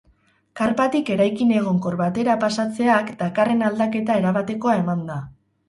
[0.61, 5.23] Karpatik eraikin egonkor batera pasatzeak dakarren aldaketa erabatekoa eman da.